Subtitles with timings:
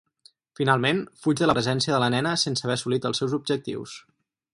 [0.59, 3.95] Finalment, fuig de la presència de la nena sense haver assolit els seus objectius.